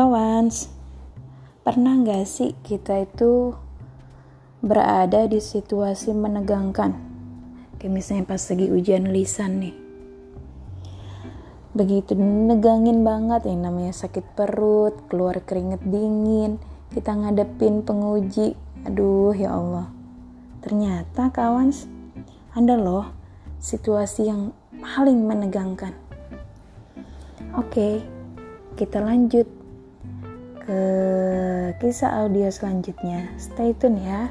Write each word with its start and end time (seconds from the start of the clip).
Kawans, 0.00 0.72
pernah 1.60 1.92
gak 2.00 2.24
sih 2.24 2.56
kita 2.64 3.04
itu 3.04 3.52
berada 4.64 5.28
di 5.28 5.44
situasi 5.44 6.16
menegangkan? 6.16 6.96
Kayak 7.76 7.92
misalnya 7.92 8.24
pas 8.24 8.40
lagi 8.40 8.72
ujian 8.72 9.12
lisan 9.12 9.60
nih. 9.60 9.76
Begitu 11.76 12.16
negangin 12.16 13.04
banget 13.04 13.44
yang 13.44 13.68
namanya 13.68 13.92
sakit 13.92 14.24
perut, 14.32 14.96
keluar 15.12 15.36
keringet 15.44 15.84
dingin, 15.84 16.56
kita 16.96 17.12
ngadepin 17.12 17.84
penguji. 17.84 18.56
Aduh 18.88 19.36
ya 19.36 19.52
Allah. 19.52 19.92
Ternyata 20.64 21.28
kawans, 21.28 21.84
ada 22.56 22.72
loh 22.72 23.04
situasi 23.60 24.32
yang 24.32 24.56
paling 24.80 25.28
menegangkan. 25.28 25.92
Oke, 27.52 28.00
kita 28.80 29.04
lanjut 29.04 29.59
ke 30.60 30.82
kisah 31.80 32.24
audio 32.24 32.52
selanjutnya. 32.52 33.32
Stay 33.40 33.72
tune 33.72 34.04
ya. 34.04 34.28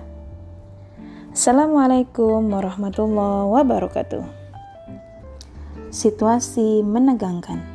Assalamualaikum 1.34 2.46
warahmatullahi 2.54 3.50
wabarakatuh. 3.50 4.22
Situasi 5.90 6.86
menegangkan. 6.86 7.66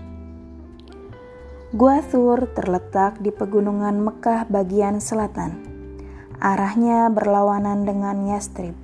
Gua 1.74 1.98
Thur 2.06 2.46
terletak 2.54 3.18
di 3.18 3.34
pegunungan 3.34 3.98
Mekah 3.98 4.46
bagian 4.46 5.02
selatan. 5.02 5.58
Arahnya 6.38 7.10
berlawanan 7.10 7.82
dengan 7.82 8.30
Yastrib. 8.30 8.78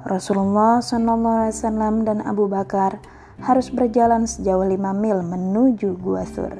Rasulullah 0.00 0.80
SAW 0.80 2.08
dan 2.08 2.24
Abu 2.24 2.48
Bakar 2.48 3.04
harus 3.44 3.68
berjalan 3.68 4.24
sejauh 4.24 4.64
5 4.64 4.96
mil 4.96 5.20
menuju 5.20 6.00
Gua 6.00 6.24
Thur. 6.24 6.56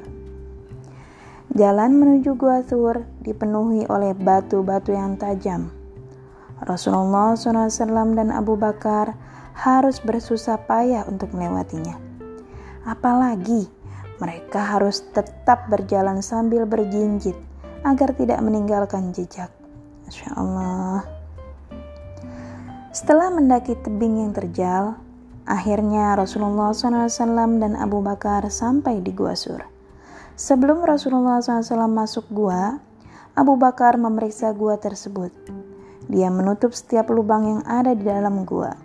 Jalan 1.55 1.95
menuju 1.95 2.35
Gua 2.35 2.59
Thur 2.67 3.07
dipenuhi 3.23 3.87
oleh 3.87 4.11
batu-batu 4.11 4.91
yang 4.91 5.15
tajam. 5.15 5.71
Rasulullah 6.59 7.31
SAW 7.39 8.11
dan 8.11 8.27
Abu 8.27 8.59
Bakar 8.59 9.15
harus 9.55 10.03
bersusah 10.03 10.59
payah 10.67 11.07
untuk 11.07 11.31
melewatinya. 11.31 11.95
Apalagi 12.83 13.71
mereka 14.19 14.67
harus 14.67 15.07
tetap 15.15 15.71
berjalan 15.71 16.19
sambil 16.19 16.67
berjinjit 16.67 17.39
agar 17.87 18.11
tidak 18.19 18.43
meninggalkan 18.43 19.15
jejak. 19.15 19.47
Masya 20.03 20.35
Allah. 20.35 21.07
Setelah 22.91 23.31
mendaki 23.31 23.79
tebing 23.79 24.27
yang 24.27 24.35
terjal, 24.35 24.99
akhirnya 25.47 26.19
Rasulullah 26.19 26.75
SAW 26.75 27.63
dan 27.63 27.79
Abu 27.79 28.03
Bakar 28.03 28.43
sampai 28.51 28.99
di 28.99 29.15
Gua 29.15 29.39
Sur. 29.39 29.74
Sebelum 30.35 30.83
Rasulullah 30.83 31.39
SAW 31.39 31.87
masuk 31.87 32.27
gua, 32.27 32.83
Abu 33.39 33.55
Bakar 33.55 33.95
memeriksa 33.95 34.51
gua 34.51 34.75
tersebut. 34.75 35.31
Dia 36.11 36.27
menutup 36.27 36.75
setiap 36.75 37.07
lubang 37.07 37.47
yang 37.47 37.61
ada 37.63 37.95
di 37.95 38.03
dalam 38.03 38.43
gua. 38.43 38.75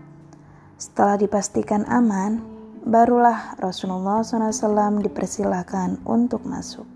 Setelah 0.78 1.18
dipastikan 1.18 1.82
aman, 1.90 2.38
barulah 2.86 3.58
Rasulullah 3.58 4.22
SAW 4.22 5.02
dipersilahkan 5.02 6.06
untuk 6.06 6.46
masuk. 6.46 6.86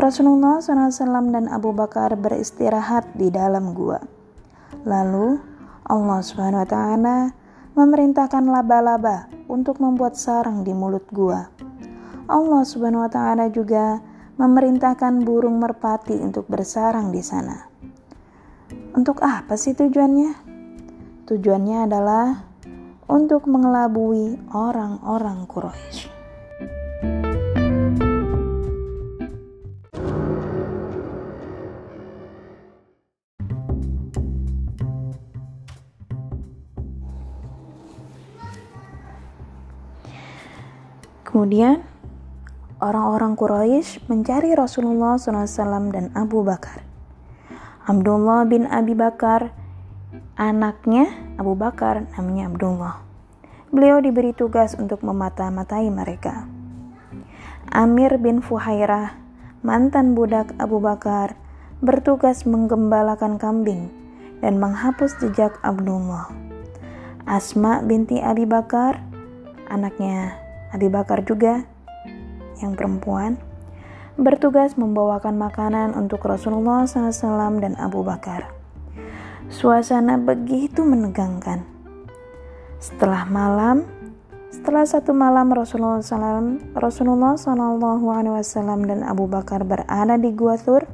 Rasulullah 0.00 0.64
SAW 0.64 1.28
dan 1.28 1.52
Abu 1.52 1.76
Bakar 1.76 2.16
beristirahat 2.16 3.04
di 3.20 3.28
dalam 3.28 3.76
gua. 3.76 4.00
Lalu 4.88 5.36
Allah 5.84 6.24
taala 6.64 7.36
memerintahkan 7.76 8.48
laba-laba 8.48 9.28
untuk 9.44 9.76
membuat 9.76 10.16
sarang 10.16 10.64
di 10.64 10.72
mulut 10.72 11.04
gua. 11.12 11.59
Allah 12.30 12.62
Subhanahu 12.62 13.02
wa 13.02 13.10
taala 13.10 13.50
juga 13.50 13.98
memerintahkan 14.38 15.26
burung 15.26 15.58
merpati 15.58 16.14
untuk 16.22 16.46
bersarang 16.46 17.10
di 17.10 17.18
sana. 17.26 17.66
Untuk 18.94 19.18
apa 19.18 19.58
sih 19.58 19.74
tujuannya? 19.74 20.46
Tujuannya 21.26 21.78
adalah 21.90 22.46
untuk 23.10 23.50
mengelabui 23.50 24.38
orang-orang 24.54 25.42
Quraisy. 25.50 26.06
Kemudian 41.26 41.89
orang-orang 42.80 43.36
Quraisy 43.36 44.08
mencari 44.08 44.56
Rasulullah 44.56 45.20
SAW 45.20 45.92
dan 45.92 46.08
Abu 46.16 46.40
Bakar. 46.40 46.82
Abdullah 47.84 48.48
bin 48.48 48.64
Abi 48.68 48.96
Bakar, 48.96 49.52
anaknya 50.36 51.08
Abu 51.36 51.54
Bakar 51.56 52.08
namanya 52.16 52.48
Abdullah. 52.48 52.94
Beliau 53.70 54.02
diberi 54.02 54.34
tugas 54.34 54.74
untuk 54.74 55.04
memata-matai 55.06 55.86
mereka. 55.92 56.48
Amir 57.70 58.18
bin 58.18 58.42
Fuhairah, 58.42 59.14
mantan 59.62 60.18
budak 60.18 60.50
Abu 60.58 60.82
Bakar, 60.82 61.38
bertugas 61.78 62.42
menggembalakan 62.42 63.38
kambing 63.38 63.94
dan 64.42 64.58
menghapus 64.58 65.14
jejak 65.22 65.54
Abdullah. 65.62 66.26
Asma 67.30 67.78
binti 67.86 68.18
Abi 68.18 68.42
Bakar, 68.42 68.98
anaknya 69.70 70.34
Abi 70.74 70.90
Bakar 70.90 71.22
juga, 71.22 71.69
yang 72.60 72.76
perempuan 72.78 73.40
bertugas 74.20 74.76
membawakan 74.76 75.40
makanan 75.40 75.96
untuk 75.96 76.20
Rasulullah 76.28 76.84
SAW 76.84 77.56
dan 77.64 77.72
Abu 77.80 78.04
Bakar. 78.04 78.52
Suasana 79.48 80.20
begitu 80.20 80.84
menegangkan. 80.84 81.64
Setelah 82.76 83.24
malam, 83.24 83.88
setelah 84.52 84.84
satu 84.84 85.16
malam 85.16 85.48
Rasulullah 85.48 86.04
SAW, 86.04 86.76
Rasulullah 86.76 87.34
dan 88.84 89.00
Abu 89.08 89.24
Bakar 89.24 89.64
berada 89.64 90.20
di 90.20 90.30
Gua 90.36 90.60
Thur, 90.60 90.84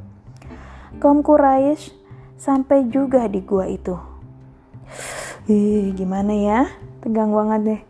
kaum 1.03 1.27
Quraisy 1.27 1.93
sampai 2.39 2.87
juga 2.89 3.27
di 3.27 3.43
gua 3.43 3.67
itu. 3.67 3.99
Ih, 5.51 5.95
gimana 5.95 6.33
ya? 6.35 6.61
Tegang 7.03 7.35
banget 7.35 7.61
deh. 7.63 7.81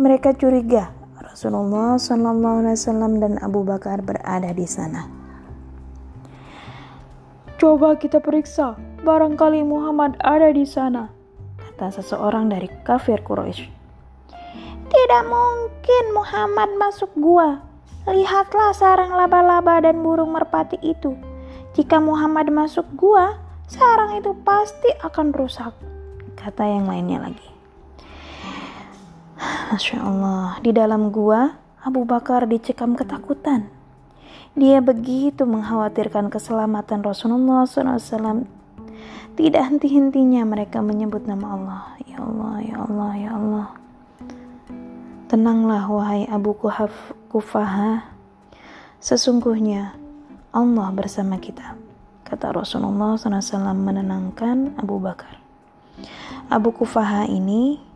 Mereka 0.00 0.34
curiga 0.38 0.99
Rasulullah 1.30 1.94
Shallallahu 1.94 2.66
Alaihi 2.66 2.74
Wasallam 2.74 3.12
dan 3.22 3.38
Abu 3.38 3.62
Bakar 3.62 4.02
berada 4.02 4.50
di 4.50 4.66
sana. 4.66 5.06
Coba 7.54 7.94
kita 7.94 8.18
periksa, 8.18 8.74
barangkali 9.06 9.62
Muhammad 9.62 10.18
ada 10.26 10.50
di 10.50 10.66
sana, 10.66 11.06
kata 11.54 12.02
seseorang 12.02 12.50
dari 12.50 12.66
kafir 12.82 13.22
Quraisy. 13.22 13.62
Tidak 14.90 15.24
mungkin 15.30 16.04
Muhammad 16.18 16.74
masuk 16.74 17.14
gua. 17.14 17.62
Lihatlah 18.10 18.74
sarang 18.74 19.14
laba-laba 19.14 19.78
dan 19.78 20.02
burung 20.02 20.34
merpati 20.34 20.82
itu. 20.82 21.14
Jika 21.78 22.02
Muhammad 22.02 22.50
masuk 22.50 22.90
gua, 22.98 23.38
sarang 23.70 24.18
itu 24.18 24.34
pasti 24.42 24.90
akan 24.98 25.30
rusak, 25.30 25.70
kata 26.34 26.66
yang 26.66 26.90
lainnya 26.90 27.22
lagi. 27.22 27.59
Masya 29.70 30.02
Allah, 30.02 30.58
di 30.66 30.74
dalam 30.74 31.14
gua 31.14 31.54
Abu 31.86 32.02
Bakar 32.02 32.50
dicekam 32.50 32.98
ketakutan. 32.98 33.70
Dia 34.58 34.82
begitu 34.82 35.46
mengkhawatirkan 35.46 36.26
keselamatan 36.26 37.06
Rasulullah 37.06 37.62
SAW. 37.70 38.50
Tidak 39.38 39.62
henti-hentinya 39.62 40.42
mereka 40.42 40.82
menyebut 40.82 41.22
nama 41.22 41.54
Allah. 41.54 41.82
Ya 42.02 42.18
Allah, 42.18 42.54
ya 42.66 42.76
Allah, 42.82 43.10
ya 43.14 43.30
Allah. 43.38 43.66
Tenanglah 45.30 45.86
wahai 45.86 46.26
Abu 46.26 46.50
Kuhaf 46.58 47.14
Kufaha. 47.30 48.10
Sesungguhnya 48.98 49.94
Allah 50.50 50.90
bersama 50.90 51.38
kita. 51.38 51.78
Kata 52.26 52.58
Rasulullah 52.58 53.14
SAW 53.14 53.54
menenangkan 53.78 54.74
Abu 54.82 54.98
Bakar. 54.98 55.38
Abu 56.50 56.74
Kufaha 56.74 57.30
ini 57.30 57.89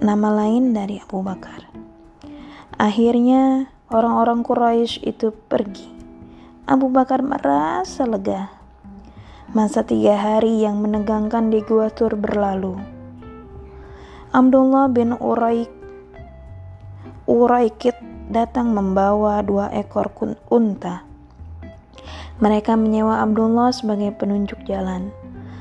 nama 0.00 0.32
lain 0.32 0.72
dari 0.72 1.02
Abu 1.02 1.20
Bakar. 1.20 1.68
Akhirnya 2.80 3.68
orang-orang 3.92 4.40
Quraisy 4.40 5.04
itu 5.04 5.34
pergi. 5.34 5.92
Abu 6.64 6.88
Bakar 6.88 7.20
merasa 7.20 8.08
lega. 8.08 8.48
Masa 9.52 9.84
tiga 9.84 10.16
hari 10.16 10.64
yang 10.64 10.80
menegangkan 10.80 11.52
di 11.52 11.60
Gua 11.60 11.92
Tur 11.92 12.16
berlalu. 12.16 12.80
Abdullah 14.32 14.88
bin 14.88 15.12
Uraik 15.20 15.68
Uraikit 17.28 17.94
datang 18.32 18.72
membawa 18.72 19.44
dua 19.44 19.68
ekor 19.70 20.08
unta. 20.48 21.04
Mereka 22.40 22.74
menyewa 22.74 23.20
Abdullah 23.20 23.70
sebagai 23.70 24.10
penunjuk 24.16 24.64
jalan. 24.64 25.12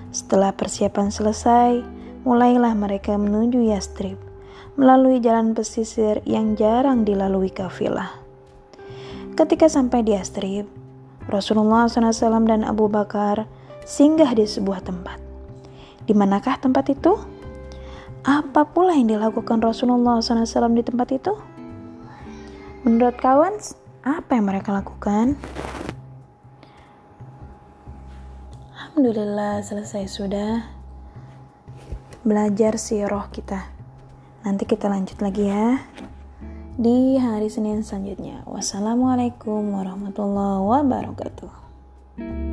Setelah 0.09 0.55
persiapan 0.55 1.13
selesai, 1.13 2.00
mulailah 2.21 2.77
mereka 2.77 3.17
menuju 3.17 3.65
Yastrib 3.65 4.17
melalui 4.79 5.19
jalan 5.19 5.51
pesisir 5.51 6.23
yang 6.23 6.55
jarang 6.55 7.03
dilalui 7.03 7.51
kafilah. 7.51 8.21
Ketika 9.35 9.67
sampai 9.67 10.05
di 10.05 10.15
Astrib, 10.15 10.67
Rasulullah 11.27 11.87
SAW 11.87 12.45
dan 12.47 12.61
Abu 12.67 12.87
Bakar 12.91 13.47
singgah 13.87 14.31
di 14.35 14.45
sebuah 14.45 14.83
tempat. 14.85 15.17
Di 16.05 16.13
manakah 16.17 16.57
tempat 16.59 16.91
itu? 16.91 17.17
Apa 18.21 18.69
pula 18.69 18.93
yang 18.93 19.09
dilakukan 19.09 19.61
Rasulullah 19.61 20.21
SAW 20.21 20.77
di 20.77 20.83
tempat 20.85 21.09
itu? 21.09 21.33
Menurut 22.85 23.17
kawan, 23.17 23.57
apa 24.05 24.31
yang 24.33 24.45
mereka 24.49 24.73
lakukan? 24.73 25.37
Alhamdulillah 28.73 29.63
selesai 29.63 30.09
sudah 30.09 30.80
belajar 32.21 32.77
roh 33.09 33.25
kita. 33.33 33.69
Nanti 34.45 34.65
kita 34.65 34.89
lanjut 34.89 35.17
lagi 35.21 35.49
ya 35.49 35.81
di 36.77 37.17
hari 37.17 37.49
Senin 37.49 37.85
selanjutnya. 37.85 38.45
Wassalamualaikum 38.49 39.73
warahmatullahi 39.73 40.65
wabarakatuh. 40.65 42.50